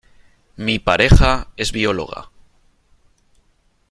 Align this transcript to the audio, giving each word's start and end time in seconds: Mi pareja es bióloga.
Mi 0.55 0.79
pareja 0.79 1.49
es 1.57 1.71
bióloga. 1.71 2.31